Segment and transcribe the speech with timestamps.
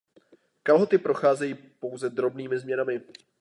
[0.63, 3.01] Kalhoty procházejí pouze drobnými změnami.